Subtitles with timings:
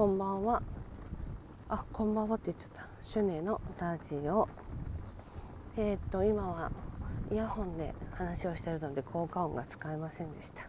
[0.00, 0.62] こんばんは。
[1.68, 2.88] あこんばんはって言っちゃった。
[3.06, 4.48] シュネのラジオ。
[5.76, 6.72] えー、っと今は
[7.30, 10.62] イヤホンで話をしてるので効果音が使えませんでした。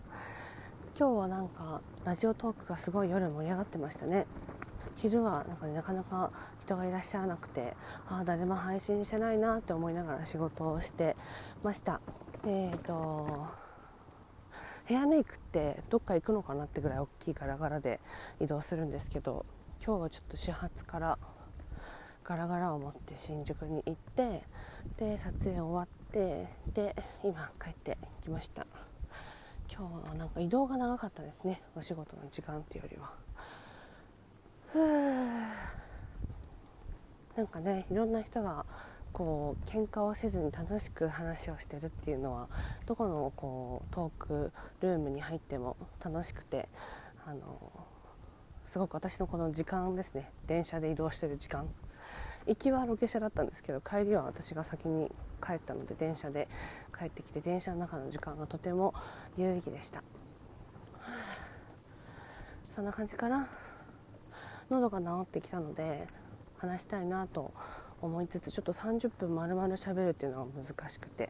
[1.00, 4.26] 今日はなんかラジオトークがすごい夜盛り上がってましたね。
[4.98, 7.78] 昼はなんか、ね、なかなか人がいらっしゃらなくて
[8.10, 11.16] ああ誰も配信してないなって思いながら仕事をして
[11.64, 12.02] ました。
[12.44, 13.61] えー、っと
[14.92, 18.02] ヘアメイクってどっか行くのかなってぐらい大きいガラガラで
[18.42, 19.46] 移動するんですけど
[19.82, 21.18] 今日はちょっと始発から
[22.26, 24.44] ガラガラを持って新宿に行って
[24.98, 28.68] で撮影終わってで今帰ってきました。
[29.74, 31.62] 今日はなんか移動が長かったですね。
[31.78, 33.14] お仕事の時間っていうよりは。
[34.74, 34.88] ふう。
[37.38, 38.66] なんかねいろんな人が
[39.14, 42.48] こう喧嘩をせずに楽しく話をしてるっていうのは
[42.86, 44.52] どこのこうトーク
[44.82, 46.70] ルームに入っても楽しくて
[47.26, 47.72] あの
[48.70, 50.32] すごく私のこの時間ですね。
[50.48, 51.68] 電車で移動してる時間。
[52.48, 55.12] 行きはロケ車だったんですけど帰りは私が先に
[55.46, 56.48] 帰ったので電車で
[56.98, 58.96] 帰ってきて電車の中の時間がとても
[59.38, 60.02] 有意義でした。
[62.76, 63.48] そんな感じかな。
[64.70, 66.08] 喉が治ってきたので
[66.58, 71.30] 話したいなと思い思いつつちょっと30分丸々喋るっていうのは難しくて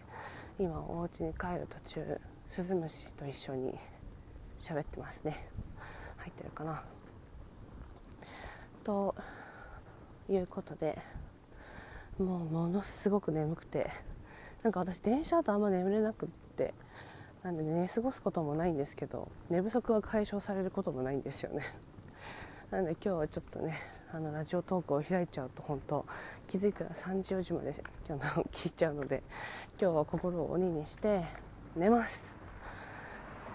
[0.57, 2.17] 今お家に帰る途中
[2.53, 3.77] スズムシと一緒に
[4.59, 5.37] 喋ってますね。
[6.17, 6.83] 入ってるかな。
[8.83, 9.15] と
[10.29, 10.97] いうことで
[12.19, 13.89] もうものすごく眠くて
[14.63, 16.73] なんか私電車だとあんま眠れなくって
[17.43, 21.63] なんで寝過ごすこともないんですけど寝不足は解消されることもないんですよね。
[22.69, 23.77] なんで今日はちょっとね
[24.13, 26.05] あのラジオトークを開いちゃうと本当
[26.49, 27.73] 気づいたら3時4時まで
[28.05, 29.23] 今日の聞いちゃうので
[29.79, 31.23] 今日は心を鬼にして
[31.77, 32.25] 寝ます。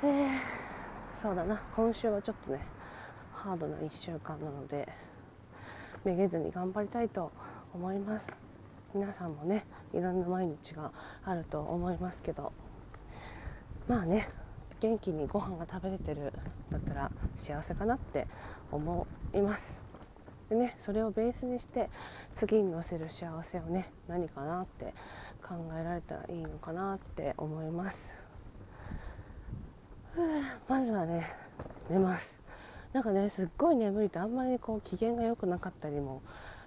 [0.03, 0.29] えー、
[1.21, 1.61] そうだな。
[1.75, 2.61] 今週はちょっとね
[3.35, 4.89] ハードな1週間なので
[6.05, 7.31] めげずに頑張りたいと
[7.75, 8.33] 思います。
[8.95, 9.63] 皆さんもね
[9.93, 10.91] いろんな毎日が
[11.27, 12.51] あると思いますけど
[13.89, 14.27] まあね
[14.81, 16.33] 元気にご飯が食べれてる
[16.71, 18.27] だったら幸せかなって
[18.73, 19.86] 思います。
[20.49, 21.89] でねそれをベースにして
[22.37, 24.93] 次に乗せる幸せをね何かなって
[25.43, 28.15] 考えられたらいいのかなって思います。
[30.69, 31.27] まずはね
[31.91, 32.35] 寝ます。
[32.93, 36.23] なんかねすっごい眠いとあんまりこう機嫌が良くなかったりも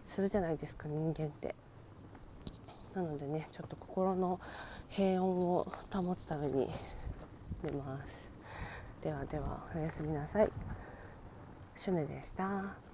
[0.07, 1.55] するじゃないですか人間って。
[2.95, 4.39] なのでねちょっと心の
[4.89, 6.69] 平穏を保つために
[7.63, 8.19] 寝ます。
[9.03, 10.49] ではではおやすみなさい。
[11.75, 12.88] シュネでした。